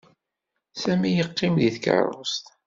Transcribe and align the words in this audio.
Sami 0.81 1.11
yeqqim 1.17 1.53
deg 1.61 1.73
tkeṛṛust. 1.75 2.45